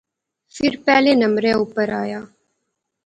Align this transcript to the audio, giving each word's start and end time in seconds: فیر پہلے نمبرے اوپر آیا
فیر 0.55 0.73
پہلے 0.85 1.11
نمبرے 1.23 1.51
اوپر 1.59 1.89
آیا 2.01 2.21